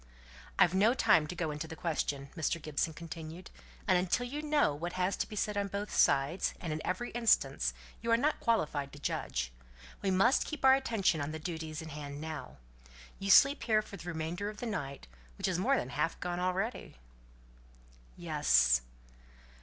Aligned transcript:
"I've 0.57 0.73
no 0.73 0.95
time 0.95 1.27
to 1.27 1.35
go 1.35 1.51
into 1.51 1.67
the 1.67 1.75
question," 1.75 2.29
Mr. 2.35 2.59
Gibson 2.59 2.91
continued. 2.91 3.51
"And 3.87 3.99
until 3.99 4.25
you 4.25 4.41
know 4.41 4.73
what 4.73 4.93
has 4.93 5.15
to 5.17 5.29
be 5.29 5.35
said 5.35 5.55
on 5.55 5.67
both 5.67 5.93
sides 5.93 6.55
and 6.59 6.73
in 6.73 6.81
every 6.83 7.11
instance, 7.11 7.71
you 8.01 8.09
are 8.09 8.17
not 8.17 8.39
qualified 8.39 8.91
to 8.93 8.99
judge. 8.99 9.51
We 10.01 10.09
must 10.09 10.43
keep 10.47 10.65
our 10.65 10.73
attention 10.73 11.21
on 11.21 11.33
the 11.33 11.37
duties 11.37 11.83
in 11.83 11.89
hand 11.89 12.19
now. 12.19 12.57
You 13.19 13.29
sleep 13.29 13.61
here 13.61 13.83
for 13.83 13.95
the 13.95 14.07
remainder 14.09 14.49
of 14.49 14.57
the 14.57 14.65
night, 14.65 15.05
which 15.37 15.47
is 15.47 15.59
more 15.59 15.77
than 15.77 15.89
half 15.89 16.19
gone 16.19 16.39
already?" 16.39 16.97
"Yes." 18.17 18.81